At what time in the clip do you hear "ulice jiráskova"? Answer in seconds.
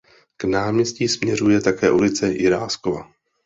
1.91-3.11